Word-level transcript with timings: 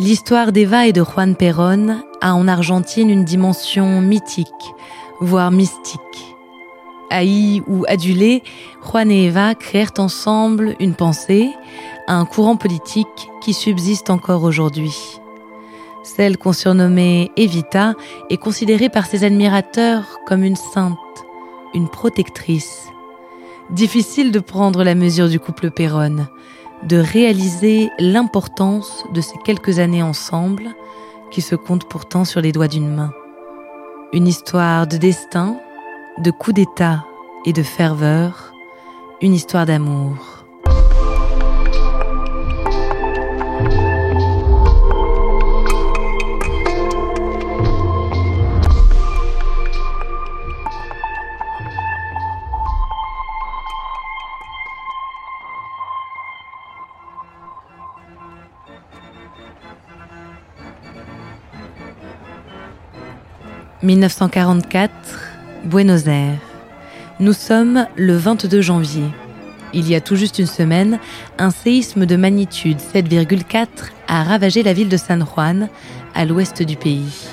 L'histoire 0.00 0.50
d'Eva 0.50 0.86
et 0.86 0.94
de 0.94 1.04
Juan 1.04 1.36
Perón 1.36 2.02
a 2.22 2.34
en 2.34 2.48
Argentine 2.48 3.10
une 3.10 3.26
dimension 3.26 4.00
mythique, 4.00 4.48
voire 5.20 5.50
mystique. 5.50 6.00
Haïs 7.10 7.62
ou 7.66 7.84
adulés, 7.86 8.42
Juan 8.82 9.10
et 9.10 9.26
Eva 9.26 9.54
créèrent 9.54 9.92
ensemble 9.98 10.74
une 10.80 10.94
pensée, 10.94 11.50
un 12.08 12.24
courant 12.24 12.56
politique 12.56 13.28
qui 13.42 13.52
subsiste 13.52 14.08
encore 14.08 14.42
aujourd'hui. 14.42 14.96
Celle 16.02 16.38
qu'on 16.38 16.54
surnommait 16.54 17.30
Evita 17.36 17.92
est 18.30 18.38
considérée 18.38 18.88
par 18.88 19.04
ses 19.04 19.22
admirateurs 19.22 20.18
comme 20.26 20.44
une 20.44 20.56
sainte, 20.56 20.96
une 21.74 21.90
protectrice. 21.90 22.86
Difficile 23.68 24.32
de 24.32 24.40
prendre 24.40 24.82
la 24.82 24.94
mesure 24.94 25.28
du 25.28 25.38
couple 25.38 25.70
Perron, 25.70 26.26
de 26.82 26.96
réaliser 26.96 27.90
l'importance 27.98 29.04
de 29.12 29.20
ces 29.20 29.36
quelques 29.44 29.78
années 29.78 30.02
ensemble 30.02 30.68
qui 31.30 31.42
se 31.42 31.54
comptent 31.54 31.88
pourtant 31.88 32.24
sur 32.24 32.40
les 32.40 32.52
doigts 32.52 32.68
d'une 32.68 32.94
main. 32.94 33.12
Une 34.12 34.26
histoire 34.26 34.86
de 34.86 34.96
destin, 34.96 35.56
de 36.18 36.30
coup 36.30 36.52
d'état 36.52 37.04
et 37.44 37.52
de 37.52 37.62
ferveur, 37.62 38.52
une 39.20 39.34
histoire 39.34 39.66
d'amour. 39.66 40.39
1944, 63.82 64.90
Buenos 65.64 66.06
Aires. 66.06 66.38
Nous 67.18 67.32
sommes 67.32 67.86
le 67.96 68.14
22 68.14 68.60
janvier. 68.60 69.06
Il 69.72 69.88
y 69.88 69.94
a 69.94 70.02
tout 70.02 70.16
juste 70.16 70.38
une 70.38 70.46
semaine, 70.46 70.98
un 71.38 71.50
séisme 71.50 72.04
de 72.04 72.16
magnitude 72.16 72.76
7,4 72.76 73.68
a 74.06 74.22
ravagé 74.22 74.62
la 74.62 74.74
ville 74.74 74.90
de 74.90 74.98
San 74.98 75.24
Juan, 75.24 75.70
à 76.14 76.26
l'ouest 76.26 76.62
du 76.62 76.76
pays. 76.76 77.28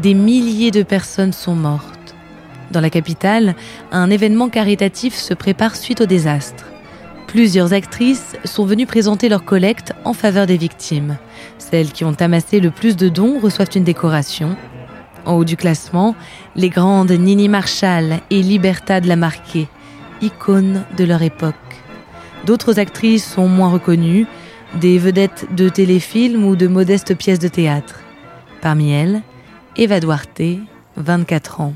Des 0.00 0.14
milliers 0.14 0.70
de 0.70 0.82
personnes 0.82 1.34
sont 1.34 1.54
mortes. 1.54 2.14
Dans 2.70 2.80
la 2.80 2.88
capitale, 2.88 3.54
un 3.92 4.08
événement 4.08 4.48
caritatif 4.48 5.14
se 5.14 5.34
prépare 5.34 5.76
suite 5.76 6.00
au 6.00 6.06
désastre. 6.06 6.64
Plusieurs 7.26 7.74
actrices 7.74 8.34
sont 8.46 8.64
venues 8.64 8.86
présenter 8.86 9.28
leur 9.28 9.44
collecte 9.44 9.92
en 10.06 10.14
faveur 10.14 10.46
des 10.46 10.56
victimes. 10.56 11.18
Celles 11.58 11.92
qui 11.92 12.04
ont 12.04 12.16
amassé 12.18 12.60
le 12.60 12.70
plus 12.70 12.96
de 12.96 13.10
dons 13.10 13.38
reçoivent 13.38 13.68
une 13.74 13.84
décoration 13.84 14.56
en 15.26 15.34
haut 15.34 15.44
du 15.44 15.56
classement, 15.56 16.14
les 16.54 16.70
grandes 16.70 17.10
Nini 17.10 17.48
Marshall 17.48 18.20
et 18.30 18.42
Libertad 18.42 19.04
Lamarque, 19.04 19.66
icônes 20.22 20.84
de 20.96 21.04
leur 21.04 21.22
époque. 21.22 21.54
D'autres 22.44 22.78
actrices 22.78 23.24
sont 23.24 23.48
moins 23.48 23.70
reconnues, 23.70 24.26
des 24.80 24.98
vedettes 24.98 25.46
de 25.54 25.68
téléfilms 25.68 26.44
ou 26.44 26.56
de 26.56 26.66
modestes 26.66 27.14
pièces 27.16 27.38
de 27.38 27.48
théâtre. 27.48 28.00
Parmi 28.60 28.92
elles, 28.92 29.22
Eva 29.76 30.00
Duarte, 30.00 30.42
24 30.96 31.60
ans. 31.60 31.74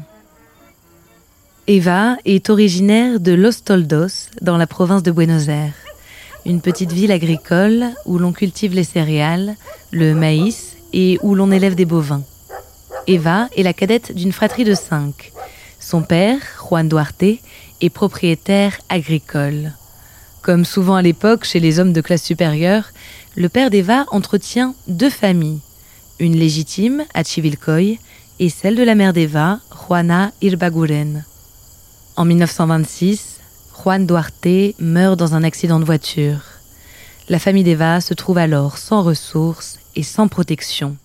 Eva 1.67 2.17
est 2.25 2.51
originaire 2.51 3.21
de 3.21 3.33
Los 3.33 3.63
Toldos, 3.65 4.31
dans 4.41 4.57
la 4.57 4.67
province 4.67 5.03
de 5.03 5.13
Buenos 5.13 5.49
Aires, 5.49 5.75
une 6.47 6.61
petite 6.61 6.93
ville 6.93 7.13
agricole 7.13 7.91
où 8.07 8.19
l'on 8.19 8.33
cultive 8.33 8.75
les 8.75 8.85
céréales, 8.85 9.55
le 9.93 10.15
maïs 10.15 10.77
et 10.93 11.19
où 11.23 11.35
l'on 11.35 11.53
élève 11.53 11.75
des 11.75 11.85
bovins. 11.85 12.23
Eva 13.07 13.49
est 13.57 13.63
la 13.63 13.73
cadette 13.73 14.15
d'une 14.15 14.33
fratrie 14.33 14.65
de 14.65 14.75
cinq. 14.75 15.33
Son 15.79 16.03
père, 16.03 16.39
Juan 16.59 16.89
Duarte, 16.89 17.39
est 17.81 17.91
propriétaire 17.91 18.79
agricole. 18.89 19.73
Comme 20.43 20.65
souvent 20.65 20.97
à 20.97 21.03
l'époque 21.03 21.45
chez 21.45 21.61
les 21.61 21.79
hommes 21.79 21.93
de 21.93 22.01
classe 22.01 22.23
supérieure, 22.23 22.91
le 23.37 23.49
père 23.49 23.71
d'Eva 23.71 24.05
entretient 24.11 24.75
deux 24.89 25.11
familles, 25.11 25.61
une 26.19 26.37
légitime 26.37 27.05
à 27.15 27.25
Chivilcoy 27.25 27.99
et 28.39 28.49
celle 28.49 28.77
de 28.77 28.83
la 28.83 28.95
mère 28.95 29.13
d'Eva, 29.13 29.61
Juana 29.87 30.33
Irbaguren. 30.43 31.25
En 32.17 32.25
1926, 32.25 33.39
Juan 33.83 34.07
Duarte 34.07 34.75
meurt 34.79 35.19
dans 35.19 35.35
un 35.35 35.45
accident 35.45 35.81
de 35.81 35.85
voiture. 35.85 36.41
La 37.29 37.39
famille 37.39 37.65
d'Eva 37.65 38.01
se 38.01 38.15
trouve 38.15 38.39
alors 38.39 38.77
sans 38.77 39.03
ressources 39.03 39.79
et 39.97 40.03
sans 40.03 40.29
protection. 40.29 40.97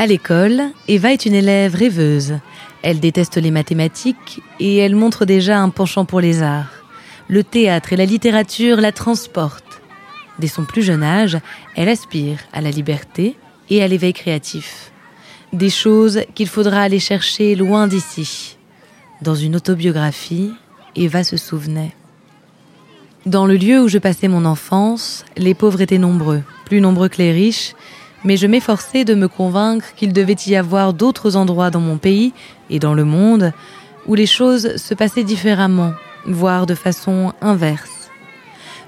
À 0.00 0.06
l'école, 0.06 0.62
Eva 0.86 1.12
est 1.12 1.26
une 1.26 1.34
élève 1.34 1.74
rêveuse. 1.74 2.38
Elle 2.82 3.00
déteste 3.00 3.36
les 3.36 3.50
mathématiques 3.50 4.40
et 4.60 4.76
elle 4.76 4.94
montre 4.94 5.24
déjà 5.24 5.58
un 5.58 5.70
penchant 5.70 6.04
pour 6.04 6.20
les 6.20 6.40
arts. 6.40 6.70
Le 7.26 7.42
théâtre 7.42 7.92
et 7.92 7.96
la 7.96 8.04
littérature 8.04 8.80
la 8.80 8.92
transportent. 8.92 9.82
Dès 10.38 10.46
son 10.46 10.64
plus 10.64 10.82
jeune 10.82 11.02
âge, 11.02 11.36
elle 11.74 11.88
aspire 11.88 12.38
à 12.52 12.60
la 12.60 12.70
liberté 12.70 13.34
et 13.70 13.82
à 13.82 13.88
l'éveil 13.88 14.12
créatif. 14.12 14.92
Des 15.52 15.68
choses 15.68 16.20
qu'il 16.36 16.46
faudra 16.46 16.82
aller 16.82 17.00
chercher 17.00 17.56
loin 17.56 17.88
d'ici. 17.88 18.56
Dans 19.20 19.34
une 19.34 19.56
autobiographie, 19.56 20.52
Eva 20.94 21.24
se 21.24 21.36
souvenait. 21.36 21.92
Dans 23.26 23.46
le 23.46 23.56
lieu 23.56 23.82
où 23.82 23.88
je 23.88 23.98
passais 23.98 24.28
mon 24.28 24.44
enfance, 24.44 25.24
les 25.36 25.54
pauvres 25.54 25.80
étaient 25.80 25.98
nombreux, 25.98 26.44
plus 26.66 26.80
nombreux 26.80 27.08
que 27.08 27.18
les 27.18 27.32
riches, 27.32 27.74
mais 28.24 28.36
je 28.36 28.46
m'efforçais 28.46 29.04
de 29.04 29.14
me 29.14 29.28
convaincre 29.28 29.94
qu'il 29.96 30.12
devait 30.12 30.36
y 30.46 30.56
avoir 30.56 30.92
d'autres 30.92 31.36
endroits 31.36 31.70
dans 31.70 31.80
mon 31.80 31.98
pays 31.98 32.32
et 32.70 32.78
dans 32.78 32.94
le 32.94 33.04
monde 33.04 33.52
où 34.06 34.14
les 34.14 34.26
choses 34.26 34.76
se 34.76 34.94
passaient 34.94 35.24
différemment, 35.24 35.92
voire 36.26 36.66
de 36.66 36.74
façon 36.74 37.32
inverse. 37.40 38.10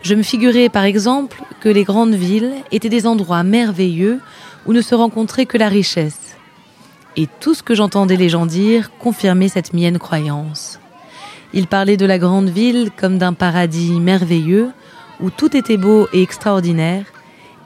Je 0.03 0.15
me 0.15 0.23
figurais 0.23 0.69
par 0.69 0.85
exemple 0.85 1.43
que 1.61 1.69
les 1.69 1.85
grandes 1.85 2.15
villes 2.15 2.53
étaient 2.73 2.89
des 2.89 3.07
endroits 3.07 3.43
merveilleux 3.43 4.21
où 4.67 4.73
ne 4.73 4.81
se 4.81 4.95
rencontrait 4.95 5.47
que 5.47 5.59
la 5.59 5.69
richesse. 5.69 6.37
Et 7.17 7.29
tout 7.41 7.55
ce 7.55 7.63
que 7.63 7.75
j'entendais 7.75 8.17
les 8.17 8.29
gens 8.29 8.47
dire 8.47 8.91
confirmait 8.99 9.49
cette 9.49 9.75
mienne 9.75 9.99
croyance. 9.99 10.81
Ils 11.53 11.67
parlaient 11.67 11.97
de 11.97 12.07
la 12.07 12.19
grande 12.19 12.49
ville 12.49 12.91
comme 12.97 13.19
d'un 13.19 13.33
paradis 13.33 14.01
merveilleux 14.01 14.71
où 15.21 15.31
tout 15.31 15.55
était 15.57 15.77
beau 15.77 16.09
et 16.13 16.23
extraordinaire, 16.23 17.05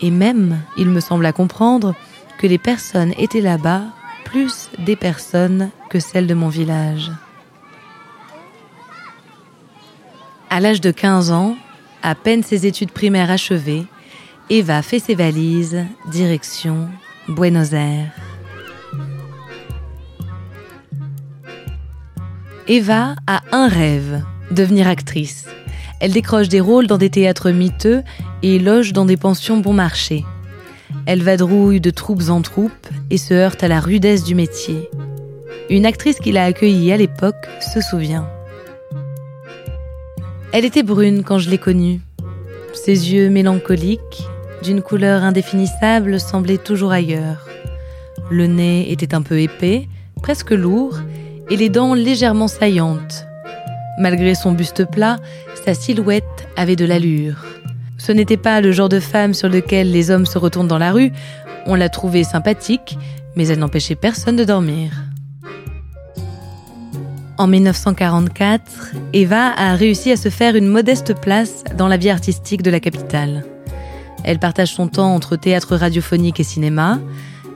et 0.05 0.11
même, 0.11 0.61
il 0.77 0.91
me 0.91 1.01
semble 1.01 1.25
à 1.25 1.33
comprendre, 1.33 1.95
que 2.39 2.47
les 2.47 2.59
personnes 2.59 3.15
étaient 3.17 3.41
là-bas 3.41 3.85
plus 4.27 4.69
des 4.79 4.97
personnes 4.97 5.71
que 5.89 5.99
celles 5.99 6.27
de 6.27 6.35
mon 6.35 6.51
village. 6.51 7.11
À 10.51 10.61
l'âge 10.61 10.83
de 10.83 10.91
15 10.91 11.33
ans, 11.33 11.57
à 12.03 12.15
peine 12.15 12.43
ses 12.43 12.67
études 12.67 12.91
primaires 12.91 13.31
achevées, 13.31 13.87
Eva 14.51 14.83
fait 14.83 14.99
ses 14.99 15.15
valises, 15.15 15.87
direction 16.11 16.91
Buenos 17.27 17.73
Aires. 17.73 18.13
Eva 22.69 23.15
a 23.27 23.41
un 23.53 23.69
rêve, 23.69 24.23
devenir 24.51 24.87
actrice. 24.87 25.47
Elle 26.01 26.13
décroche 26.13 26.49
des 26.49 26.61
rôles 26.61 26.87
dans 26.87 26.99
des 26.99 27.11
théâtres 27.11 27.51
miteux 27.51 28.03
et 28.43 28.59
loge 28.59 28.93
dans 28.93 29.05
des 29.05 29.17
pensions 29.17 29.59
bon 29.59 29.73
marché. 29.73 30.25
Elle 31.07 31.23
vadrouille 31.23 31.81
de 31.81 31.91
troupes 31.91 32.29
en 32.29 32.43
troupes 32.43 32.89
et 33.11 33.19
se 33.19 33.35
heurte 33.35 33.63
à 33.63 33.69
la 33.69 33.81
rudesse 33.81 34.25
du 34.25 34.35
métier. 34.35 34.89
Une 35.71 35.87
actrice 35.87 36.19
qui 36.19 36.33
l'a 36.33 36.45
accueillie 36.45 36.93
à 36.93 36.97
l'époque 36.97 37.49
se 37.61 37.81
souvient. 37.81 38.29
Elle 40.53 40.65
était 40.65 40.83
brune 40.83 41.25
quand 41.25 41.39
je 41.39 41.51
l'ai 41.51 41.59
connue. 41.59 42.01
Ses 42.73 43.13
yeux 43.13 43.31
mélancoliques, 43.31 44.25
d'une 44.63 44.83
couleur 44.83 45.23
indéfinissable, 45.23 46.21
semblaient 46.21 46.59
toujours 46.59 46.93
ailleurs. 46.93 47.49
Le 48.31 48.47
nez 48.47 48.91
était 48.93 49.15
un 49.15 49.23
peu 49.23 49.41
épais, 49.41 49.89
presque 50.23 50.51
lourd, 50.51 50.99
et 51.51 51.57
les 51.57 51.69
dents 51.69 51.95
légèrement 51.95 52.49
saillantes. 52.49 53.27
Malgré 53.99 54.35
son 54.35 54.53
buste 54.53 54.85
plat, 54.91 55.19
sa 55.65 55.75
silhouette 55.75 56.49
avait 56.57 56.77
de 56.77 56.85
l'allure. 56.85 57.37
Ce 57.99 58.13
n'était 58.13 58.37
pas 58.37 58.61
le 58.61 58.73
genre 58.73 58.89
de 58.89 59.01
femme 59.01 59.35
sur 59.35 59.49
lequel 59.49 59.91
les 59.91 60.11
hommes 60.11 60.27
se 60.27 60.39
retournent 60.39 60.69
dans 60.69 60.79
la 60.79 60.93
rue. 60.93 61.13
On 61.67 61.75
l'a 61.75 61.89
trouvée 61.89 62.25
sympathique, 62.25 62.99
mais 63.37 63.47
elle 63.49 63.61
n'empêchait 63.61 63.95
personne 63.95 64.37
de 64.37 64.45
dormir. 64.45 64.91
En 67.39 67.47
1944, 67.47 68.95
Eva 69.13 69.53
a 69.57 69.75
réussi 69.75 70.13
à 70.13 70.17
se 70.17 70.29
faire 70.29 70.55
une 70.55 70.69
modeste 70.69 71.21
place 71.21 71.65
dans 71.77 71.89
la 71.89 71.97
vie 71.97 72.11
artistique 72.11 72.63
de 72.63 72.71
la 72.71 72.81
capitale. 72.81 73.45
Elle 74.23 74.39
partage 74.39 74.73
son 74.73 74.89
temps 74.89 75.15
entre 75.15 75.37
théâtre 75.37 75.77
radiophonique 75.77 76.41
et 76.41 76.45
cinéma. 76.45 77.01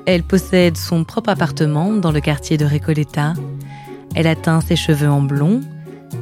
Elle 0.06 0.23
possède 0.23 0.76
son 0.76 1.05
propre 1.05 1.31
appartement 1.31 1.93
dans 1.93 2.12
le 2.12 2.20
quartier 2.20 2.56
de 2.56 2.64
Recoleta. 2.64 3.34
Elle 4.14 4.26
a 4.26 4.34
teint 4.34 4.61
ses 4.61 4.76
cheveux 4.76 5.08
en 5.08 5.23
blond 5.23 5.61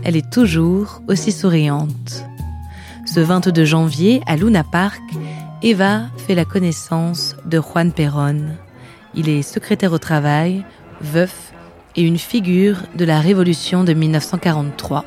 elle 0.07 0.15
est 0.15 0.31
toujours 0.31 1.03
aussi 1.09 1.33
souriante. 1.33 2.25
Ce 3.07 3.19
22 3.19 3.65
janvier, 3.65 4.23
à 4.27 4.37
Luna 4.37 4.63
Park, 4.63 5.03
Eva 5.65 6.03
fait 6.17 6.37
la 6.37 6.45
connaissance 6.45 7.35
de 7.45 7.61
Juan 7.61 7.91
Perón. 7.91 8.55
Il 9.17 9.29
est 9.29 9.43
secrétaire 9.43 9.93
au 9.93 9.99
travail, 9.99 10.65
veuf 11.01 11.53
et 11.97 12.03
une 12.03 12.19
figure 12.19 12.77
de 12.95 13.05
la 13.05 13.19
révolution 13.19 13.83
de 13.83 13.95
1943. 13.95 15.05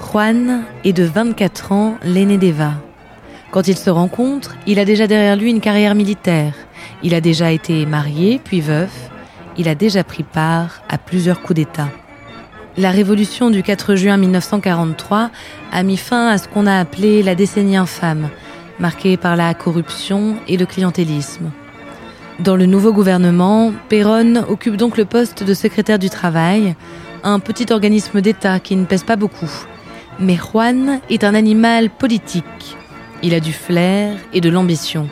Juan 0.00 0.64
est 0.82 0.92
de 0.92 1.04
24 1.04 1.70
ans 1.70 1.96
l'aîné 2.02 2.38
d'Eva. 2.38 2.72
Quand 3.52 3.68
ils 3.68 3.78
se 3.78 3.88
rencontrent, 3.90 4.56
il 4.66 4.80
a 4.80 4.84
déjà 4.84 5.06
derrière 5.06 5.36
lui 5.36 5.50
une 5.50 5.60
carrière 5.60 5.94
militaire. 5.94 6.54
Il 7.04 7.14
a 7.14 7.20
déjà 7.20 7.52
été 7.52 7.86
marié, 7.86 8.40
puis 8.42 8.60
veuf. 8.60 9.10
Il 9.56 9.68
a 9.68 9.76
déjà 9.76 10.02
pris 10.02 10.24
part 10.24 10.82
à 10.88 10.98
plusieurs 10.98 11.40
coups 11.40 11.54
d'État. 11.54 11.88
La 12.78 12.92
révolution 12.92 13.50
du 13.50 13.64
4 13.64 13.96
juin 13.96 14.16
1943 14.16 15.32
a 15.72 15.82
mis 15.82 15.96
fin 15.96 16.28
à 16.28 16.38
ce 16.38 16.46
qu'on 16.46 16.64
a 16.64 16.78
appelé 16.78 17.24
la 17.24 17.34
décennie 17.34 17.76
infâme, 17.76 18.28
marquée 18.78 19.16
par 19.16 19.34
la 19.34 19.52
corruption 19.52 20.36
et 20.46 20.56
le 20.56 20.64
clientélisme. 20.64 21.50
Dans 22.38 22.54
le 22.54 22.66
nouveau 22.66 22.92
gouvernement, 22.92 23.72
Perron 23.88 24.44
occupe 24.48 24.76
donc 24.76 24.96
le 24.96 25.06
poste 25.06 25.42
de 25.42 25.54
secrétaire 25.54 25.98
du 25.98 26.08
travail, 26.08 26.76
un 27.24 27.40
petit 27.40 27.72
organisme 27.72 28.20
d'État 28.20 28.60
qui 28.60 28.76
ne 28.76 28.84
pèse 28.84 29.02
pas 29.02 29.16
beaucoup. 29.16 29.50
Mais 30.20 30.36
Juan 30.36 31.00
est 31.10 31.24
un 31.24 31.34
animal 31.34 31.90
politique. 31.90 32.76
Il 33.24 33.34
a 33.34 33.40
du 33.40 33.52
flair 33.52 34.16
et 34.32 34.40
de 34.40 34.50
l'ambition. 34.50 35.08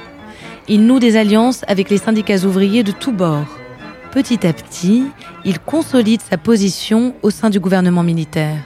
Il 0.68 0.86
noue 0.86 1.00
des 1.00 1.16
alliances 1.16 1.64
avec 1.66 1.90
les 1.90 1.98
syndicats 1.98 2.44
ouvriers 2.44 2.84
de 2.84 2.92
tous 2.92 3.12
bords. 3.12 3.55
Petit 4.16 4.46
à 4.46 4.54
petit, 4.54 5.04
il 5.44 5.60
consolide 5.60 6.22
sa 6.22 6.38
position 6.38 7.14
au 7.20 7.28
sein 7.28 7.50
du 7.50 7.60
gouvernement 7.60 8.02
militaire. 8.02 8.64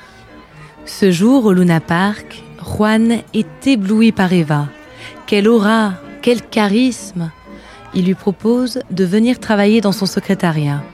Ce 0.86 1.10
jour, 1.10 1.44
au 1.44 1.52
Luna 1.52 1.80
Park, 1.80 2.44
Juan 2.62 3.18
est 3.34 3.66
ébloui 3.66 4.12
par 4.12 4.32
Eva. 4.32 4.68
Quelle 5.26 5.48
aura, 5.48 5.94
quel 6.22 6.40
charisme 6.40 7.32
Il 7.94 8.04
lui 8.04 8.14
propose 8.14 8.78
de 8.92 9.04
venir 9.04 9.40
travailler 9.40 9.80
dans 9.80 9.90
son 9.90 10.06
secrétariat. 10.06 10.84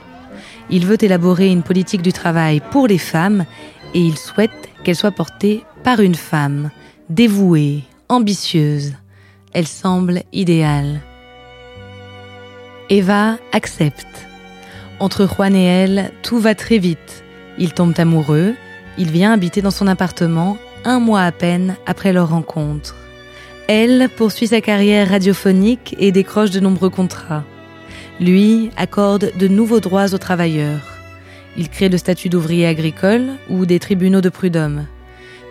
Il 0.71 0.87
veut 0.87 1.03
élaborer 1.03 1.49
une 1.49 1.61
politique 1.61 2.01
du 2.01 2.11
travail 2.11 2.59
pour 2.71 2.87
les 2.87 2.97
femmes 2.97 3.45
et 3.93 4.01
il 4.01 4.17
souhaite 4.17 4.69
qu'elle 4.83 4.95
soit 4.95 5.11
portée 5.11 5.65
par 5.83 5.99
une 5.99 6.15
femme, 6.15 6.71
dévouée, 7.09 7.83
ambitieuse. 8.09 8.95
Elle 9.53 9.67
semble 9.67 10.23
idéale. 10.33 11.01
Eva 12.89 13.37
accepte. 13.51 14.27
Entre 14.99 15.27
Juan 15.27 15.55
et 15.55 15.63
elle, 15.63 16.11
tout 16.23 16.39
va 16.39 16.55
très 16.55 16.79
vite. 16.79 17.23
Ils 17.59 17.73
tombent 17.73 17.99
amoureux, 17.99 18.55
il 18.97 19.11
vient 19.11 19.31
habiter 19.31 19.61
dans 19.61 19.71
son 19.71 19.87
appartement 19.87 20.57
un 20.85 20.99
mois 20.99 21.21
à 21.21 21.31
peine 21.31 21.75
après 21.85 22.13
leur 22.13 22.29
rencontre. 22.29 22.95
Elle 23.67 24.09
poursuit 24.09 24.47
sa 24.47 24.61
carrière 24.61 25.09
radiophonique 25.09 25.95
et 25.99 26.11
décroche 26.11 26.51
de 26.51 26.59
nombreux 26.59 26.89
contrats. 26.89 27.43
Lui 28.19 28.71
accorde 28.77 29.31
de 29.37 29.47
nouveaux 29.47 29.81
droits 29.81 30.13
aux 30.13 30.17
travailleurs. 30.17 30.97
Il 31.57 31.69
crée 31.69 31.89
le 31.89 31.97
statut 31.97 32.29
d'ouvrier 32.29 32.65
agricole 32.65 33.27
ou 33.49 33.65
des 33.65 33.79
tribunaux 33.79 34.21
de 34.21 34.29
prud'homme. 34.29 34.85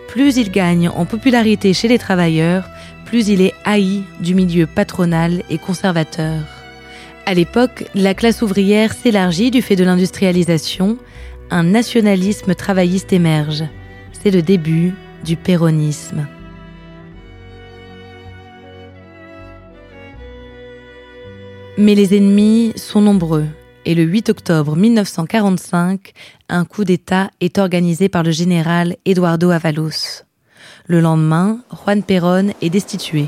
Plus 0.07 0.37
il 0.37 0.51
gagne 0.51 0.89
en 0.89 1.05
popularité 1.05 1.73
chez 1.73 1.87
les 1.87 1.99
travailleurs, 1.99 2.67
plus 3.05 3.27
il 3.27 3.41
est 3.41 3.53
haï 3.63 4.03
du 4.19 4.35
milieu 4.35 4.65
patronal 4.65 5.43
et 5.49 5.57
conservateur. 5.57 6.56
À 7.27 7.33
l'époque, 7.33 7.83
la 7.93 8.13
classe 8.13 8.41
ouvrière 8.41 8.93
s'élargit 8.93 9.51
du 9.51 9.61
fait 9.61 9.75
de 9.75 9.83
l'industrialisation, 9.83 10.97
un 11.49 11.63
nationalisme 11.63 12.55
travailliste 12.55 13.11
émerge. 13.11 13.65
C'est 14.13 14.31
le 14.31 14.41
début 14.41 14.93
du 15.25 15.35
péronisme. 15.35 16.25
Mais 21.77 21.95
les 21.95 22.15
ennemis 22.15 22.71
sont 22.77 23.01
nombreux 23.01 23.47
et 23.83 23.93
le 23.93 24.03
8 24.03 24.29
octobre 24.29 24.77
1945, 24.77 26.13
un 26.47 26.63
coup 26.63 26.85
d'État 26.85 27.29
est 27.41 27.57
organisé 27.57 28.07
par 28.07 28.23
le 28.23 28.31
général 28.31 28.95
Eduardo 29.03 29.49
Avalos. 29.49 30.23
Le 30.85 31.01
lendemain, 31.01 31.59
Juan 31.73 32.03
Perón 32.03 32.53
est 32.61 32.69
destitué. 32.69 33.25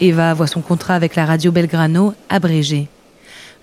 Eva 0.00 0.34
voit 0.34 0.46
son 0.46 0.60
contrat 0.60 0.94
avec 0.94 1.16
la 1.16 1.26
radio 1.26 1.50
Belgrano 1.50 2.14
abrégé. 2.28 2.88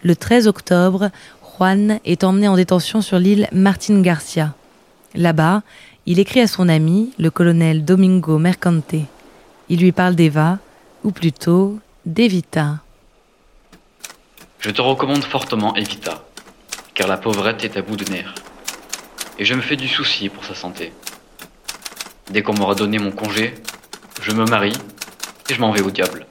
Le 0.03 0.15
13 0.15 0.47
octobre, 0.47 1.11
Juan 1.43 1.99
est 2.05 2.23
emmené 2.23 2.47
en 2.47 2.55
détention 2.55 3.01
sur 3.01 3.19
l'île 3.19 3.47
Martin 3.51 4.01
Garcia. 4.01 4.55
Là-bas, 5.13 5.61
il 6.07 6.17
écrit 6.17 6.41
à 6.41 6.47
son 6.47 6.69
ami, 6.69 7.11
le 7.19 7.29
colonel 7.29 7.85
Domingo 7.85 8.39
Mercante. 8.39 8.95
Il 9.69 9.79
lui 9.79 9.91
parle 9.91 10.15
d'Eva, 10.15 10.57
ou 11.03 11.11
plutôt 11.11 11.77
d'Evita. 12.05 12.79
Je 14.59 14.71
te 14.71 14.81
recommande 14.81 15.23
fortement 15.23 15.75
Evita, 15.75 16.23
car 16.95 17.07
la 17.07 17.17
pauvrette 17.17 17.63
est 17.63 17.77
à 17.77 17.83
bout 17.83 17.95
de 17.95 18.11
nerfs. 18.11 18.33
Et 19.37 19.45
je 19.45 19.53
me 19.53 19.61
fais 19.61 19.75
du 19.75 19.87
souci 19.87 20.29
pour 20.29 20.43
sa 20.45 20.55
santé. 20.55 20.93
Dès 22.31 22.41
qu'on 22.41 22.53
m'aura 22.53 22.73
donné 22.73 22.97
mon 22.97 23.11
congé, 23.11 23.53
je 24.21 24.31
me 24.31 24.45
marie 24.45 24.77
et 25.49 25.53
je 25.53 25.61
m'en 25.61 25.71
vais 25.71 25.81
au 25.81 25.91
diable. 25.91 26.25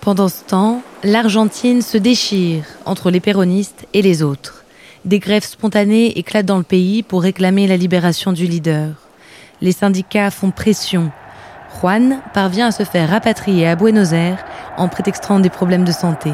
Pendant 0.00 0.28
ce 0.28 0.44
temps, 0.44 0.82
l'Argentine 1.04 1.82
se 1.82 1.98
déchire 1.98 2.64
entre 2.86 3.10
les 3.10 3.20
péronistes 3.20 3.86
et 3.92 4.00
les 4.00 4.22
autres. 4.22 4.64
Des 5.04 5.18
grèves 5.18 5.44
spontanées 5.44 6.18
éclatent 6.18 6.46
dans 6.46 6.56
le 6.56 6.62
pays 6.62 7.02
pour 7.02 7.22
réclamer 7.22 7.66
la 7.66 7.76
libération 7.76 8.32
du 8.32 8.46
leader. 8.46 8.94
Les 9.60 9.72
syndicats 9.72 10.30
font 10.30 10.50
pression. 10.50 11.12
Juan 11.78 12.20
parvient 12.32 12.68
à 12.68 12.72
se 12.72 12.84
faire 12.84 13.10
rapatrier 13.10 13.68
à 13.68 13.76
Buenos 13.76 14.12
Aires 14.12 14.42
en 14.78 14.88
prétextant 14.88 15.40
des 15.40 15.50
problèmes 15.50 15.84
de 15.84 15.92
santé. 15.92 16.32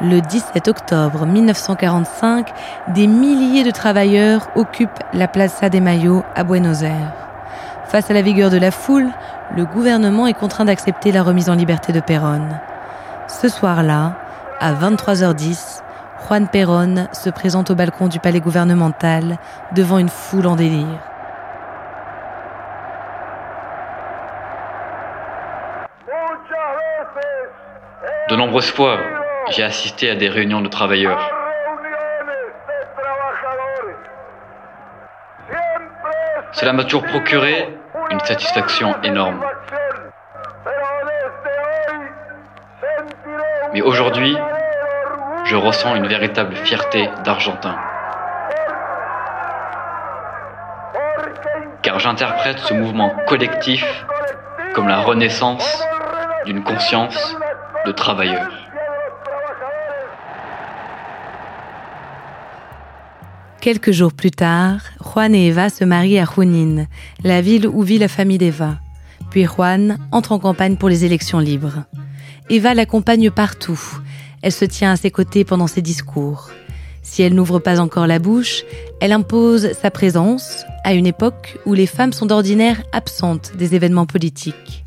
Le 0.00 0.20
17 0.20 0.68
octobre 0.68 1.26
1945, 1.26 2.46
des 2.94 3.08
milliers 3.08 3.64
de 3.64 3.72
travailleurs 3.72 4.48
occupent 4.54 5.02
la 5.12 5.26
Plaza 5.26 5.70
de 5.70 5.80
Mayo 5.80 6.22
à 6.36 6.44
Buenos 6.44 6.82
Aires. 6.82 7.14
Face 7.88 8.10
à 8.12 8.14
la 8.14 8.22
vigueur 8.22 8.50
de 8.50 8.58
la 8.58 8.70
foule, 8.70 9.08
le 9.56 9.64
gouvernement 9.64 10.28
est 10.28 10.34
contraint 10.34 10.66
d'accepter 10.66 11.10
la 11.10 11.24
remise 11.24 11.50
en 11.50 11.54
liberté 11.54 11.92
de 11.92 12.00
Perón. 12.00 12.46
Ce 13.28 13.48
soir-là, 13.48 14.14
à 14.60 14.72
23h10, 14.72 15.82
Juan 16.26 16.48
Perón 16.48 17.08
se 17.12 17.28
présente 17.28 17.70
au 17.70 17.74
balcon 17.74 18.06
du 18.06 18.20
palais 18.20 18.40
gouvernemental 18.40 19.38
devant 19.72 19.98
une 19.98 20.08
foule 20.08 20.46
en 20.46 20.54
délire. 20.54 21.00
De 28.30 28.36
nombreuses 28.36 28.70
fois, 28.70 28.98
j'ai 29.50 29.62
assisté 29.62 30.10
à 30.10 30.14
des 30.14 30.28
réunions 30.28 30.60
de 30.60 30.68
travailleurs. 30.68 31.30
Cela 36.52 36.72
m'a 36.72 36.84
toujours 36.84 37.04
procuré 37.04 37.76
une 38.10 38.20
satisfaction 38.20 38.94
énorme. 39.02 39.40
Mais 43.76 43.82
aujourd'hui, 43.82 44.34
je 45.44 45.54
ressens 45.54 45.96
une 45.96 46.06
véritable 46.06 46.56
fierté 46.56 47.10
d'Argentin. 47.26 47.76
Car 51.82 51.98
j'interprète 51.98 52.58
ce 52.60 52.72
mouvement 52.72 53.12
collectif 53.28 53.84
comme 54.74 54.88
la 54.88 55.02
renaissance 55.02 55.84
d'une 56.46 56.64
conscience 56.64 57.36
de 57.84 57.92
travailleurs. 57.92 58.50
Quelques 63.60 63.92
jours 63.92 64.14
plus 64.14 64.30
tard, 64.30 64.78
Juan 65.04 65.34
et 65.34 65.48
Eva 65.48 65.68
se 65.68 65.84
marient 65.84 66.18
à 66.20 66.24
Junín, 66.24 66.86
la 67.22 67.42
ville 67.42 67.66
où 67.66 67.82
vit 67.82 67.98
la 67.98 68.08
famille 68.08 68.38
d'Eva. 68.38 68.76
Puis 69.30 69.44
Juan 69.44 69.98
entre 70.12 70.32
en 70.32 70.38
campagne 70.38 70.76
pour 70.76 70.88
les 70.88 71.04
élections 71.04 71.40
libres. 71.40 71.84
Eva 72.48 72.74
l'accompagne 72.74 73.30
partout. 73.30 73.80
Elle 74.42 74.52
se 74.52 74.64
tient 74.64 74.92
à 74.92 74.96
ses 74.96 75.10
côtés 75.10 75.44
pendant 75.44 75.66
ses 75.66 75.82
discours. 75.82 76.50
Si 77.02 77.22
elle 77.22 77.34
n'ouvre 77.34 77.58
pas 77.58 77.80
encore 77.80 78.06
la 78.06 78.20
bouche, 78.20 78.64
elle 79.00 79.12
impose 79.12 79.72
sa 79.72 79.90
présence 79.90 80.64
à 80.84 80.94
une 80.94 81.06
époque 81.06 81.58
où 81.66 81.74
les 81.74 81.86
femmes 81.86 82.12
sont 82.12 82.26
d'ordinaire 82.26 82.82
absentes 82.92 83.52
des 83.56 83.74
événements 83.74 84.06
politiques. 84.06 84.84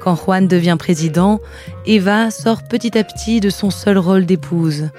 Quand 0.00 0.16
Juan 0.16 0.48
devient 0.48 0.76
président, 0.78 1.40
Eva 1.86 2.30
sort 2.30 2.64
petit 2.64 2.98
à 2.98 3.04
petit 3.04 3.40
de 3.40 3.50
son 3.50 3.70
seul 3.70 3.96
rôle 3.96 4.26
d'épouse. 4.26 4.90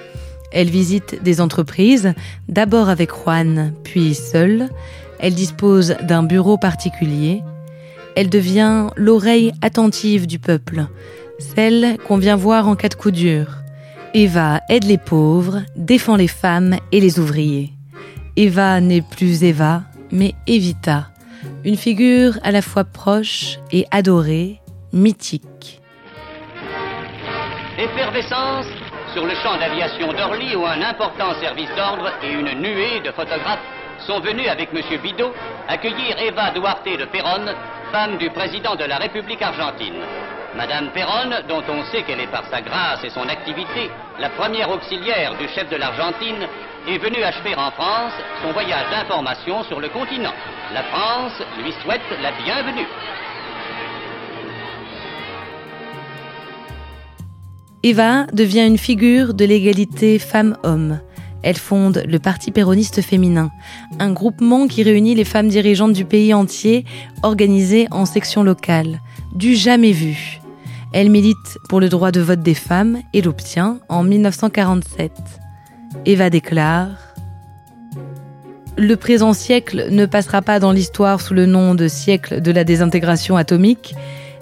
Elle 0.50 0.70
visite 0.70 1.22
des 1.22 1.40
entreprises, 1.40 2.14
d'abord 2.48 2.88
avec 2.88 3.10
Juan, 3.10 3.72
puis 3.84 4.14
seule. 4.14 4.68
Elle 5.18 5.34
dispose 5.34 5.96
d'un 6.02 6.22
bureau 6.22 6.56
particulier. 6.56 7.42
Elle 8.16 8.30
devient 8.30 8.86
l'oreille 8.96 9.52
attentive 9.60 10.26
du 10.26 10.38
peuple, 10.38 10.86
celle 11.38 11.98
qu'on 12.06 12.18
vient 12.18 12.36
voir 12.36 12.68
en 12.68 12.76
cas 12.76 12.88
de 12.88 12.94
coup 12.94 13.10
dur. 13.10 13.46
Eva 14.14 14.60
aide 14.68 14.84
les 14.84 14.98
pauvres, 14.98 15.62
défend 15.76 16.16
les 16.16 16.28
femmes 16.28 16.76
et 16.92 17.00
les 17.00 17.18
ouvriers. 17.18 17.70
Eva 18.36 18.80
n'est 18.80 19.02
plus 19.02 19.42
Eva, 19.42 19.82
mais 20.10 20.34
Evita, 20.46 21.08
une 21.64 21.76
figure 21.76 22.38
à 22.42 22.50
la 22.50 22.62
fois 22.62 22.84
proche 22.84 23.58
et 23.72 23.86
adorée, 23.90 24.60
mythique. 24.92 25.80
Effervescence 27.78 28.66
sur 29.12 29.24
le 29.24 29.34
champ 29.42 29.56
d'aviation 29.58 30.12
d'Orly 30.12 30.56
où 30.56 30.64
un 30.64 30.82
important 30.82 31.34
service 31.40 31.70
d'ordre 31.76 32.12
et 32.22 32.32
une 32.32 32.60
nuée 32.60 33.00
de 33.04 33.10
photographes 33.12 33.66
sont 34.06 34.20
venus 34.20 34.48
avec 34.48 34.68
M. 34.72 34.80
Bidot 35.02 35.32
accueillir 35.68 36.18
Eva 36.20 36.50
Duarte 36.50 36.84
de 36.84 37.04
Perón, 37.06 37.46
femme 37.92 38.18
du 38.18 38.30
président 38.30 38.76
de 38.76 38.84
la 38.84 38.98
République 38.98 39.42
argentine. 39.42 40.02
Madame 40.56 40.90
Perron, 40.92 41.30
dont 41.48 41.64
on 41.68 41.84
sait 41.90 42.04
qu'elle 42.04 42.20
est 42.20 42.30
par 42.30 42.44
sa 42.48 42.62
grâce 42.62 43.02
et 43.02 43.10
son 43.10 43.28
activité 43.28 43.90
la 44.20 44.30
première 44.30 44.70
auxiliaire 44.70 45.36
du 45.36 45.48
chef 45.48 45.68
de 45.68 45.76
l'Argentine, 45.76 46.46
est 46.86 46.98
venue 46.98 47.24
achever 47.24 47.56
en 47.56 47.72
France 47.72 48.12
son 48.40 48.52
voyage 48.52 48.88
d'information 48.90 49.64
sur 49.64 49.80
le 49.80 49.88
continent. 49.88 50.32
La 50.72 50.84
France 50.84 51.42
lui 51.60 51.72
souhaite 51.82 52.06
la 52.22 52.30
bienvenue. 52.44 52.86
Eva 57.82 58.26
devient 58.32 58.66
une 58.66 58.78
figure 58.78 59.34
de 59.34 59.44
l'égalité 59.44 60.20
femmes-hommes. 60.20 61.00
Elle 61.42 61.58
fonde 61.58 62.04
le 62.06 62.18
Parti 62.20 62.52
péroniste 62.52 63.02
féminin, 63.02 63.50
un 63.98 64.12
groupement 64.12 64.68
qui 64.68 64.84
réunit 64.84 65.16
les 65.16 65.24
femmes 65.24 65.48
dirigeantes 65.48 65.92
du 65.92 66.04
pays 66.04 66.32
entier, 66.32 66.84
organisées 67.24 67.88
en 67.90 68.06
sections 68.06 68.44
locales. 68.44 69.00
Du 69.34 69.56
jamais 69.56 69.92
vu. 69.92 70.40
Elle 70.96 71.10
milite 71.10 71.58
pour 71.68 71.80
le 71.80 71.88
droit 71.88 72.12
de 72.12 72.20
vote 72.20 72.40
des 72.40 72.54
femmes 72.54 73.00
et 73.12 73.20
l'obtient 73.20 73.80
en 73.88 74.04
1947. 74.04 75.10
Eva 76.06 76.30
déclare 76.30 76.90
Le 78.76 78.94
présent 78.94 79.32
siècle 79.32 79.88
ne 79.90 80.06
passera 80.06 80.40
pas 80.40 80.60
dans 80.60 80.70
l'histoire 80.70 81.20
sous 81.20 81.34
le 81.34 81.46
nom 81.46 81.74
de 81.74 81.88
siècle 81.88 82.40
de 82.40 82.52
la 82.52 82.62
désintégration 82.62 83.36
atomique, 83.36 83.96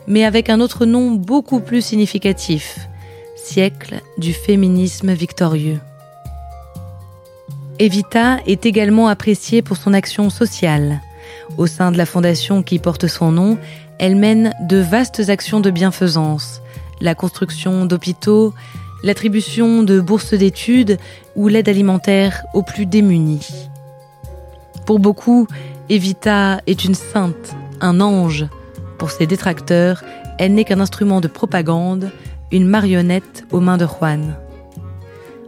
mais 0.06 0.26
avec 0.26 0.50
un 0.50 0.60
autre 0.60 0.84
nom 0.84 1.12
beaucoup 1.12 1.60
plus 1.60 1.82
significatif, 1.82 2.80
siècle 3.34 4.02
du 4.18 4.34
féminisme 4.34 5.14
victorieux. 5.14 5.80
Evita 7.78 8.40
est 8.46 8.66
également 8.66 9.08
appréciée 9.08 9.62
pour 9.62 9.78
son 9.78 9.94
action 9.94 10.28
sociale. 10.28 11.00
Au 11.56 11.66
sein 11.66 11.92
de 11.92 11.96
la 11.96 12.04
fondation 12.04 12.62
qui 12.62 12.78
porte 12.78 13.06
son 13.06 13.32
nom, 13.32 13.58
elle 14.02 14.16
mène 14.16 14.52
de 14.58 14.78
vastes 14.78 15.28
actions 15.28 15.60
de 15.60 15.70
bienfaisance, 15.70 16.60
la 17.00 17.14
construction 17.14 17.86
d'hôpitaux, 17.86 18.52
l'attribution 19.04 19.84
de 19.84 20.00
bourses 20.00 20.34
d'études 20.34 20.98
ou 21.36 21.46
l'aide 21.46 21.68
alimentaire 21.68 22.42
aux 22.52 22.64
plus 22.64 22.84
démunis. 22.84 23.68
Pour 24.86 24.98
beaucoup, 24.98 25.46
Evita 25.88 26.60
est 26.66 26.84
une 26.84 26.96
sainte, 26.96 27.54
un 27.80 28.00
ange. 28.00 28.46
Pour 28.98 29.12
ses 29.12 29.28
détracteurs, 29.28 30.02
elle 30.36 30.54
n'est 30.54 30.64
qu'un 30.64 30.80
instrument 30.80 31.20
de 31.20 31.28
propagande, 31.28 32.10
une 32.50 32.66
marionnette 32.66 33.44
aux 33.52 33.60
mains 33.60 33.78
de 33.78 33.86
Juan. 33.86 34.34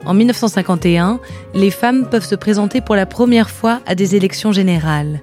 En 0.06 0.14
1951, 0.14 1.18
les 1.54 1.72
femmes 1.72 2.08
peuvent 2.08 2.24
se 2.24 2.36
présenter 2.36 2.80
pour 2.80 2.94
la 2.94 3.06
première 3.06 3.50
fois 3.50 3.80
à 3.84 3.96
des 3.96 4.14
élections 4.14 4.52
générales. 4.52 5.22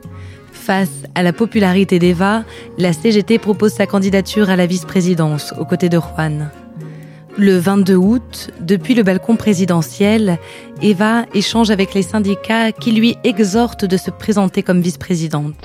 Face 0.62 1.06
à 1.16 1.24
la 1.24 1.34
popularité 1.34 1.98
d'Eva, 1.98 2.44
la 2.78 2.94
CGT 2.94 3.40
propose 3.40 3.72
sa 3.74 3.88
candidature 3.88 4.52
à 4.52 4.56
la 4.56 4.68
vice-présidence 4.68 5.56
aux 5.58 5.66
côtés 5.66 5.90
de 5.90 5.98
Juan. 5.98 6.52
Le 7.36 7.58
22 7.58 7.96
août, 7.96 8.52
depuis 8.60 8.94
le 8.94 9.02
balcon 9.02 9.38
présidentiel, 9.38 10.38
Eva 10.84 11.26
échange 11.34 11.72
avec 11.72 11.96
les 11.96 12.04
syndicats 12.04 12.72
qui 12.74 12.92
lui 12.92 13.18
exhortent 13.24 13.86
de 13.86 13.98
se 13.98 14.12
présenter 14.12 14.62
comme 14.62 14.82
vice-présidente. 14.82 15.56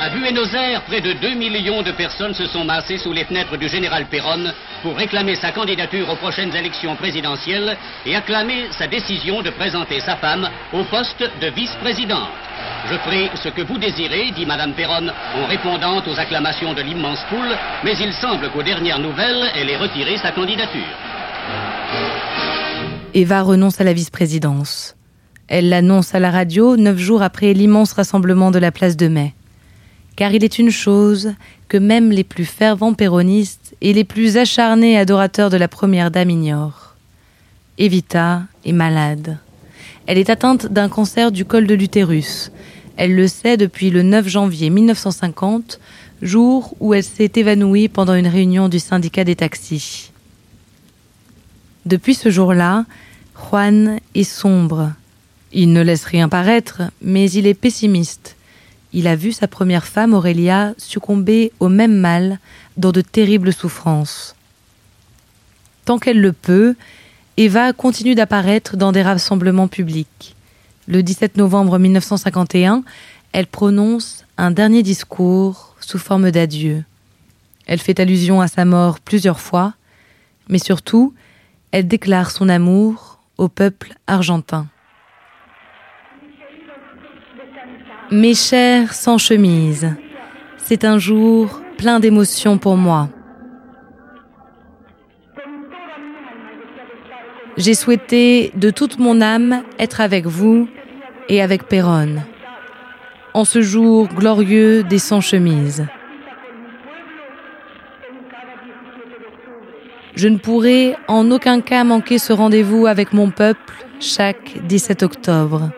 À 0.00 0.08
Buenos 0.08 0.54
Aires, 0.54 0.82
près 0.86 1.02
de 1.02 1.12
2 1.12 1.34
millions 1.34 1.82
de 1.82 1.92
personnes 1.92 2.32
se 2.32 2.46
sont 2.46 2.64
massées 2.64 2.96
sous 2.96 3.12
les 3.12 3.24
fenêtres 3.24 3.58
du 3.58 3.68
général 3.68 4.06
Perron 4.10 4.52
pour 4.82 4.96
réclamer 4.96 5.34
sa 5.34 5.52
candidature 5.52 6.08
aux 6.08 6.16
prochaines 6.16 6.54
élections 6.56 6.96
présidentielles 6.96 7.76
et 8.06 8.16
acclamer 8.16 8.68
sa 8.78 8.86
décision 8.86 9.42
de 9.42 9.50
présenter 9.50 10.00
sa 10.00 10.16
femme 10.16 10.48
au 10.72 10.82
poste 10.84 11.22
de 11.42 11.48
vice-présidente. 11.48 12.45
Je 12.88 12.98
ferai 12.98 13.30
ce 13.42 13.48
que 13.48 13.62
vous 13.62 13.78
désirez, 13.78 14.30
dit 14.36 14.46
Madame 14.46 14.72
Perron 14.74 15.08
en 15.08 15.46
répondant 15.46 16.00
aux 16.06 16.20
acclamations 16.20 16.72
de 16.72 16.82
l'immense 16.82 17.18
foule, 17.28 17.56
mais 17.84 17.94
il 17.98 18.12
semble 18.12 18.48
qu'aux 18.50 18.62
dernières 18.62 19.00
nouvelles, 19.00 19.50
elle 19.56 19.70
ait 19.70 19.76
retiré 19.76 20.16
sa 20.18 20.30
candidature. 20.30 20.94
Eva 23.12 23.42
renonce 23.42 23.80
à 23.80 23.84
la 23.84 23.92
vice-présidence. 23.92 24.94
Elle 25.48 25.68
l'annonce 25.68 26.14
à 26.14 26.20
la 26.20 26.30
radio 26.30 26.76
neuf 26.76 26.98
jours 26.98 27.22
après 27.22 27.54
l'immense 27.54 27.92
rassemblement 27.92 28.52
de 28.52 28.60
la 28.60 28.70
place 28.70 28.96
de 28.96 29.08
mai. 29.08 29.34
Car 30.14 30.32
il 30.32 30.44
est 30.44 30.60
une 30.60 30.70
chose 30.70 31.34
que 31.68 31.78
même 31.78 32.12
les 32.12 32.24
plus 32.24 32.44
fervents 32.44 32.94
péronistes 32.94 33.74
et 33.80 33.94
les 33.94 34.04
plus 34.04 34.36
acharnés 34.36 34.96
adorateurs 34.96 35.50
de 35.50 35.56
la 35.56 35.66
première 35.66 36.12
dame 36.12 36.30
ignorent. 36.30 36.94
Evita 37.78 38.42
est 38.64 38.72
malade. 38.72 39.38
Elle 40.06 40.18
est 40.18 40.30
atteinte 40.30 40.66
d'un 40.66 40.88
cancer 40.88 41.32
du 41.32 41.44
col 41.44 41.66
de 41.66 41.74
l'utérus, 41.74 42.52
elle 42.96 43.14
le 43.14 43.28
sait 43.28 43.56
depuis 43.56 43.90
le 43.90 44.02
9 44.02 44.28
janvier 44.28 44.70
1950, 44.70 45.80
jour 46.22 46.74
où 46.80 46.94
elle 46.94 47.04
s'est 47.04 47.32
évanouie 47.34 47.88
pendant 47.88 48.14
une 48.14 48.26
réunion 48.26 48.68
du 48.68 48.78
syndicat 48.78 49.24
des 49.24 49.36
taxis. 49.36 50.10
Depuis 51.84 52.14
ce 52.14 52.30
jour-là, 52.30 52.84
Juan 53.36 54.00
est 54.14 54.24
sombre. 54.24 54.92
Il 55.52 55.72
ne 55.72 55.82
laisse 55.82 56.04
rien 56.04 56.28
paraître, 56.28 56.82
mais 57.02 57.30
il 57.30 57.46
est 57.46 57.54
pessimiste. 57.54 58.36
Il 58.92 59.06
a 59.06 59.16
vu 59.16 59.32
sa 59.32 59.46
première 59.46 59.86
femme, 59.86 60.14
Aurélia, 60.14 60.74
succomber 60.78 61.52
au 61.60 61.68
même 61.68 61.96
mal, 61.96 62.38
dans 62.76 62.92
de 62.92 63.02
terribles 63.02 63.52
souffrances. 63.52 64.34
Tant 65.84 65.98
qu'elle 65.98 66.20
le 66.20 66.32
peut, 66.32 66.74
Eva 67.36 67.72
continue 67.72 68.14
d'apparaître 68.14 68.76
dans 68.76 68.92
des 68.92 69.02
rassemblements 69.02 69.68
publics. 69.68 70.35
Le 70.88 71.02
17 71.02 71.36
novembre 71.36 71.78
1951, 71.78 72.84
elle 73.32 73.48
prononce 73.48 74.24
un 74.38 74.52
dernier 74.52 74.84
discours 74.84 75.74
sous 75.80 75.98
forme 75.98 76.30
d'adieu. 76.30 76.84
Elle 77.66 77.80
fait 77.80 77.98
allusion 77.98 78.40
à 78.40 78.46
sa 78.46 78.64
mort 78.64 79.00
plusieurs 79.00 79.40
fois, 79.40 79.74
mais 80.48 80.58
surtout, 80.58 81.12
elle 81.72 81.88
déclare 81.88 82.30
son 82.30 82.48
amour 82.48 83.18
au 83.36 83.48
peuple 83.48 83.94
argentin. 84.06 84.68
Mes 88.12 88.34
chers 88.34 88.94
sans 88.94 89.18
chemise, 89.18 89.92
c'est 90.58 90.84
un 90.84 90.98
jour 90.98 91.60
plein 91.76 91.98
d'émotions 91.98 92.58
pour 92.58 92.76
moi. 92.76 93.08
J'ai 97.56 97.72
souhaité 97.72 98.52
de 98.54 98.70
toute 98.70 98.98
mon 98.98 99.22
âme 99.22 99.62
être 99.78 100.02
avec 100.02 100.26
vous 100.26 100.68
et 101.28 101.40
avec 101.40 101.64
Péronne. 101.64 102.22
En 103.32 103.44
ce 103.44 103.62
jour 103.62 104.08
glorieux 104.08 104.82
des 104.82 104.98
sans-chemises. 104.98 105.86
Je 110.14 110.28
ne 110.28 110.38
pourrai 110.38 110.96
en 111.08 111.30
aucun 111.30 111.60
cas 111.60 111.84
manquer 111.84 112.18
ce 112.18 112.32
rendez-vous 112.32 112.86
avec 112.86 113.12
mon 113.12 113.30
peuple 113.30 113.74
chaque 114.00 114.58
17 114.66 115.02
octobre. 115.02 115.70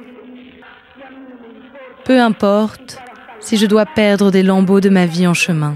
Peu 2.04 2.20
importe 2.20 2.98
si 3.40 3.56
je 3.56 3.66
dois 3.66 3.86
perdre 3.86 4.30
des 4.30 4.42
lambeaux 4.42 4.80
de 4.80 4.88
ma 4.88 5.06
vie 5.06 5.26
en 5.26 5.34
chemin. 5.34 5.74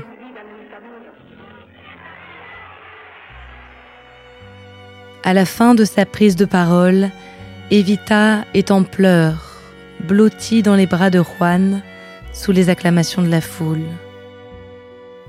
À 5.24 5.34
la 5.34 5.44
fin 5.44 5.74
de 5.74 5.84
sa 5.84 6.04
prise 6.04 6.36
de 6.36 6.44
parole, 6.44 7.10
Evita 7.70 8.44
est 8.54 8.70
en 8.70 8.82
pleurs 8.82 9.52
blotti 10.02 10.62
dans 10.62 10.74
les 10.74 10.86
bras 10.86 11.10
de 11.10 11.22
Juan, 11.22 11.80
sous 12.32 12.52
les 12.52 12.68
acclamations 12.70 13.22
de 13.22 13.28
la 13.28 13.40
foule. 13.40 13.84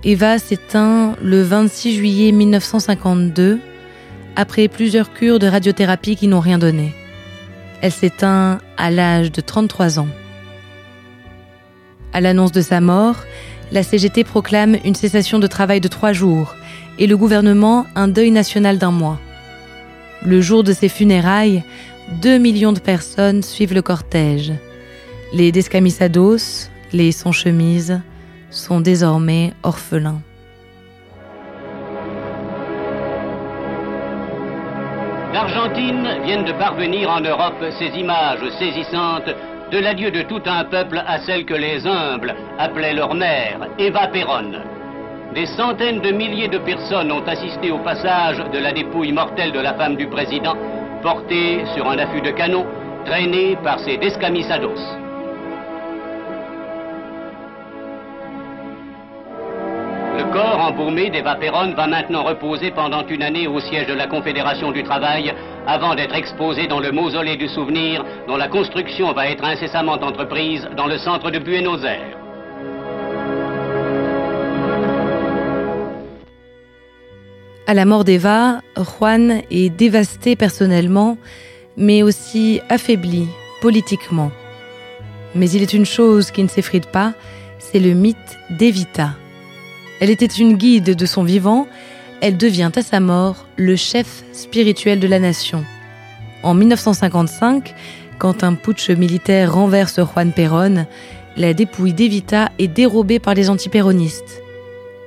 Eva 0.03 0.39
s'éteint 0.39 1.15
le 1.21 1.41
26 1.41 1.95
juillet 1.95 2.31
1952, 2.31 3.59
après 4.35 4.67
plusieurs 4.67 5.13
cures 5.13 5.39
de 5.39 5.47
radiothérapie 5.47 6.15
qui 6.15 6.27
n'ont 6.27 6.39
rien 6.39 6.57
donné. 6.57 6.93
Elle 7.81 7.91
s'éteint 7.91 8.59
à 8.77 8.89
l'âge 8.89 9.31
de 9.31 9.41
33 9.41 9.99
ans. 9.99 10.07
À 12.13 12.21
l'annonce 12.21 12.51
de 12.51 12.61
sa 12.61 12.81
mort, 12.81 13.17
la 13.71 13.83
CGT 13.83 14.23
proclame 14.23 14.77
une 14.83 14.95
cessation 14.95 15.39
de 15.39 15.47
travail 15.47 15.81
de 15.81 15.87
trois 15.87 16.13
jours 16.13 16.55
et 16.99 17.07
le 17.07 17.17
gouvernement 17.17 17.85
un 17.95 18.07
deuil 18.07 18.31
national 18.31 18.77
d'un 18.77 18.91
mois. 18.91 19.19
Le 20.25 20.39
jour 20.39 20.63
de 20.63 20.71
ses 20.71 20.87
funérailles, 20.87 21.63
2 22.21 22.37
millions 22.37 22.71
de 22.71 22.79
personnes 22.79 23.43
suivent 23.43 23.73
le 23.73 23.81
cortège. 23.81 24.53
Les 25.33 25.51
descamisados, 25.51 26.69
les 26.93 27.11
sans-chemises, 27.11 27.99
sont 28.49 28.79
désormais 28.79 29.51
orphelins. 29.63 30.21
D'Argentine 35.33 36.07
viennent 36.23 36.45
de 36.45 36.53
parvenir 36.53 37.09
en 37.09 37.19
Europe 37.19 37.61
ces 37.77 37.99
images 37.99 38.47
saisissantes 38.59 39.35
de 39.71 39.79
l'adieu 39.79 40.11
de 40.11 40.21
tout 40.21 40.41
un 40.45 40.63
peuple 40.65 41.01
à 41.05 41.19
celle 41.25 41.45
que 41.45 41.55
les 41.55 41.85
humbles 41.85 42.33
appelaient 42.59 42.93
leur 42.93 43.13
mère, 43.13 43.67
Eva 43.77 44.07
Perón. 44.07 44.72
Des 45.33 45.45
centaines 45.47 45.99
de 45.99 46.11
milliers 46.11 46.47
de 46.47 46.59
personnes 46.59 47.11
ont 47.11 47.25
assisté 47.25 47.71
au 47.71 47.79
passage 47.79 48.37
de 48.51 48.59
la 48.59 48.71
dépouille 48.71 49.11
mortelle 49.11 49.51
de 49.51 49.59
la 49.59 49.73
femme 49.73 49.95
du 49.95 50.07
président, 50.07 50.55
portée 51.01 51.65
sur 51.73 51.89
un 51.89 51.97
affût 51.97 52.21
de 52.21 52.31
canon, 52.31 52.65
traînée 53.05 53.57
par 53.63 53.79
ses 53.79 53.97
descamisados. 53.97 54.79
Le 60.15 60.31
corps 60.31 60.59
embaumé 60.67 61.09
d'Eva 61.09 61.35
Perron 61.35 61.73
va 61.73 61.87
maintenant 61.87 62.23
reposer 62.23 62.69
pendant 62.69 63.05
une 63.07 63.23
année 63.23 63.47
au 63.47 63.59
siège 63.59 63.87
de 63.87 63.93
la 63.93 64.05
Confédération 64.05 64.71
du 64.71 64.83
Travail 64.83 65.33
avant 65.65 65.95
d'être 65.95 66.15
exposé 66.15 66.67
dans 66.67 66.79
le 66.79 66.91
mausolée 66.91 67.37
du 67.37 67.47
souvenir 67.47 68.05
dont 68.27 68.37
la 68.37 68.47
construction 68.47 69.11
va 69.13 69.27
être 69.27 69.43
incessamment 69.43 69.93
entreprise 69.93 70.67
dans 70.77 70.87
le 70.87 70.99
centre 70.99 71.31
de 71.31 71.39
Buenos 71.39 71.83
Aires. 71.83 72.22
À 77.65 77.73
la 77.73 77.85
mort 77.85 78.03
d'Eva, 78.03 78.61
Juan 78.75 79.41
est 79.49 79.69
dévasté 79.69 80.35
personnellement, 80.35 81.17
mais 81.77 82.03
aussi 82.03 82.59
affaibli 82.67 83.27
politiquement. 83.61 84.31
Mais 85.33 85.49
il 85.49 85.61
est 85.63 85.71
une 85.71 85.85
chose 85.85 86.29
qui 86.29 86.43
ne 86.43 86.49
s'effrite 86.49 86.87
pas, 86.87 87.13
c'est 87.59 87.79
le 87.79 87.93
mythe 87.93 88.17
d'Evita. 88.49 89.11
Elle 90.01 90.09
était 90.09 90.25
une 90.25 90.57
guide 90.57 90.93
de 90.93 91.05
son 91.05 91.23
vivant, 91.23 91.65
elle 92.19 92.35
devient 92.35 92.71
à 92.75 92.81
sa 92.81 92.99
mort 92.99 93.45
le 93.55 93.77
chef 93.77 94.23
spirituel 94.33 94.99
de 94.99 95.07
la 95.07 95.19
nation. 95.19 95.63
En 96.43 96.53
1955, 96.53 97.73
quand 98.19 98.43
un 98.43 98.55
putsch 98.55 98.89
militaire 98.89 99.53
renverse 99.53 100.01
Juan 100.01 100.33
Perón, 100.33 100.85
la 101.37 101.53
dépouille 101.53 101.93
d'Evita 101.93 102.51
est 102.59 102.67
dérobée 102.67 103.19
par 103.19 103.33
les 103.33 103.49
antipéronistes. 103.49 104.41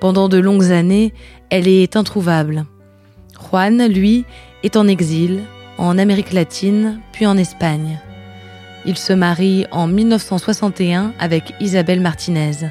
Pendant 0.01 0.29
de 0.29 0.39
longues 0.39 0.73
années, 0.73 1.13
elle 1.51 1.69
est 1.69 1.97
introuvable. 1.97 2.65
Juan, 3.39 3.87
lui, 3.87 4.25
est 4.63 4.77
en 4.77 4.89
exil, 4.89 5.43
en 5.79 5.99
Amérique 5.99 6.33
latine, 6.33 7.01
puis 7.13 7.27
en 7.27 7.37
Espagne. 7.37 8.01
Il 8.85 8.97
se 8.97 9.13
marie 9.13 9.67
en 9.71 9.87
1961 9.87 11.13
avec 11.19 11.55
Isabelle 11.61 12.01
Martinez. 12.01 12.71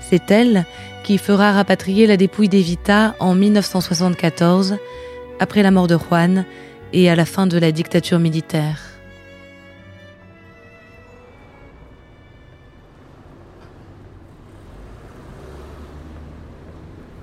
C'est 0.00 0.30
elle 0.30 0.64
qui 1.04 1.18
fera 1.18 1.52
rapatrier 1.52 2.06
la 2.06 2.16
dépouille 2.16 2.48
d'Evita 2.48 3.14
en 3.18 3.34
1974, 3.34 4.76
après 5.40 5.62
la 5.62 5.70
mort 5.70 5.86
de 5.88 5.96
Juan 5.96 6.44
et 6.92 7.10
à 7.10 7.16
la 7.16 7.24
fin 7.24 7.46
de 7.46 7.58
la 7.58 7.72
dictature 7.72 8.18
militaire. 8.18 8.92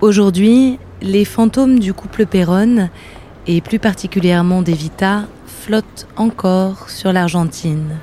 Aujourd'hui, 0.00 0.78
les 1.02 1.24
fantômes 1.24 1.78
du 1.78 1.94
couple 1.94 2.26
Perron, 2.26 2.88
et 3.46 3.60
plus 3.60 3.78
particulièrement 3.78 4.62
d'Evita, 4.62 5.24
flottent 5.46 6.06
encore 6.16 6.90
sur 6.90 7.12
l'Argentine. 7.12 7.96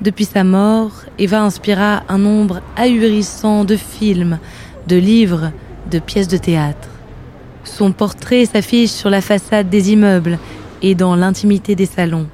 Depuis 0.00 0.24
sa 0.24 0.44
mort, 0.44 0.92
Eva 1.18 1.42
inspira 1.42 2.02
un 2.08 2.18
nombre 2.18 2.60
ahurissant 2.76 3.64
de 3.64 3.76
films, 3.76 4.38
de 4.88 4.96
livres, 4.96 5.52
de 5.90 5.98
pièces 5.98 6.28
de 6.28 6.36
théâtre. 6.36 6.88
Son 7.64 7.92
portrait 7.92 8.44
s'affiche 8.44 8.90
sur 8.90 9.10
la 9.10 9.20
façade 9.20 9.70
des 9.70 9.92
immeubles 9.92 10.38
et 10.82 10.94
dans 10.94 11.16
l'intimité 11.16 11.74
des 11.74 11.86
salons. 11.86 12.26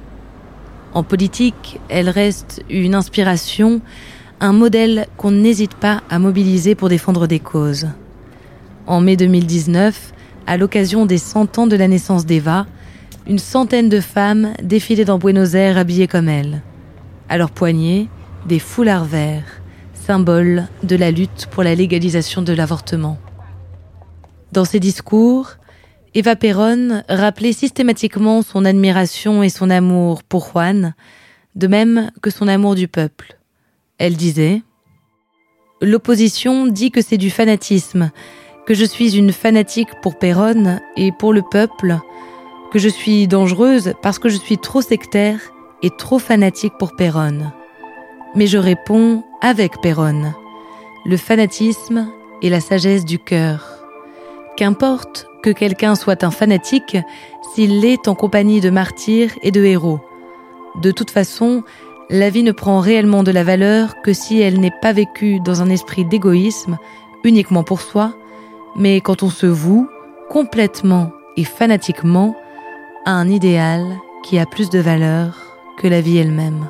En 0.93 1.03
politique, 1.03 1.79
elle 1.89 2.09
reste 2.09 2.63
une 2.69 2.95
inspiration, 2.95 3.81
un 4.39 4.53
modèle 4.53 5.07
qu'on 5.17 5.31
n'hésite 5.31 5.73
pas 5.73 6.01
à 6.09 6.19
mobiliser 6.19 6.75
pour 6.75 6.89
défendre 6.89 7.27
des 7.27 7.39
causes. 7.39 7.87
En 8.85 8.99
mai 8.99 9.15
2019, 9.15 10.13
à 10.45 10.57
l'occasion 10.57 11.05
des 11.05 11.17
100 11.17 11.57
ans 11.57 11.67
de 11.67 11.75
la 11.75 11.87
naissance 11.87 12.25
d'Eva, 12.25 12.65
une 13.27 13.39
centaine 13.39 13.87
de 13.87 14.01
femmes 14.01 14.53
défilaient 14.61 15.05
dans 15.05 15.17
Buenos 15.17 15.53
Aires 15.53 15.77
habillées 15.77 16.07
comme 16.07 16.27
elle. 16.27 16.61
À 17.29 17.37
leurs 17.37 17.51
poignets, 17.51 18.07
des 18.45 18.59
foulards 18.59 19.05
verts, 19.05 19.61
symbole 19.93 20.67
de 20.83 20.97
la 20.97 21.11
lutte 21.11 21.47
pour 21.49 21.63
la 21.63 21.75
légalisation 21.75 22.41
de 22.41 22.51
l'avortement. 22.51 23.17
Dans 24.51 24.65
ses 24.65 24.81
discours, 24.81 25.51
Eva 26.13 26.35
Perón 26.35 27.03
rappelait 27.07 27.53
systématiquement 27.53 28.41
son 28.41 28.65
admiration 28.65 29.43
et 29.43 29.49
son 29.49 29.69
amour 29.69 30.23
pour 30.23 30.45
Juan, 30.51 30.93
de 31.55 31.67
même 31.67 32.11
que 32.21 32.29
son 32.29 32.49
amour 32.49 32.75
du 32.75 32.89
peuple. 32.89 33.37
Elle 33.97 34.17
disait 34.17 34.61
L'opposition 35.81 36.67
dit 36.67 36.91
que 36.91 37.01
c'est 37.01 37.17
du 37.17 37.29
fanatisme, 37.29 38.11
que 38.65 38.73
je 38.73 38.85
suis 38.85 39.17
une 39.17 39.31
fanatique 39.31 39.89
pour 40.01 40.17
Perón 40.17 40.79
et 40.95 41.11
pour 41.11 41.33
le 41.33 41.41
peuple, 41.41 41.97
que 42.71 42.79
je 42.79 42.89
suis 42.89 43.27
dangereuse 43.27 43.93
parce 44.01 44.19
que 44.19 44.29
je 44.29 44.37
suis 44.37 44.57
trop 44.57 44.81
sectaire 44.81 45.39
et 45.81 45.89
trop 45.89 46.19
fanatique 46.19 46.73
pour 46.79 46.95
Perón. 46.95 47.51
Mais 48.35 48.47
je 48.47 48.57
réponds 48.57 49.23
avec 49.41 49.81
Perón. 49.81 50.33
Le 51.05 51.17
fanatisme 51.17 52.09
et 52.41 52.49
la 52.49 52.61
sagesse 52.61 53.05
du 53.05 53.19
cœur. 53.19 53.85
Qu'importe 54.55 55.27
que 55.43 55.49
quelqu'un 55.49 55.95
soit 55.95 56.23
un 56.23 56.31
fanatique 56.31 56.97
s'il 57.53 57.81
l'est 57.81 58.07
en 58.07 58.15
compagnie 58.15 58.61
de 58.61 58.69
martyrs 58.69 59.33
et 59.43 59.51
de 59.51 59.63
héros. 59.63 59.99
De 60.81 60.91
toute 60.91 61.11
façon, 61.11 61.63
la 62.09 62.29
vie 62.29 62.43
ne 62.43 62.51
prend 62.51 62.79
réellement 62.79 63.23
de 63.23 63.31
la 63.31 63.43
valeur 63.43 64.01
que 64.01 64.13
si 64.13 64.41
elle 64.41 64.59
n'est 64.59 64.73
pas 64.81 64.93
vécue 64.93 65.39
dans 65.39 65.61
un 65.61 65.69
esprit 65.69 66.05
d'égoïsme, 66.05 66.77
uniquement 67.23 67.63
pour 67.63 67.81
soi, 67.81 68.13
mais 68.75 69.01
quand 69.01 69.23
on 69.23 69.29
se 69.29 69.45
voue 69.45 69.89
complètement 70.29 71.11
et 71.37 71.43
fanatiquement 71.43 72.35
à 73.05 73.11
un 73.11 73.29
idéal 73.29 73.83
qui 74.23 74.39
a 74.39 74.45
plus 74.45 74.69
de 74.69 74.79
valeur 74.79 75.57
que 75.77 75.87
la 75.87 76.01
vie 76.01 76.17
elle-même. 76.17 76.67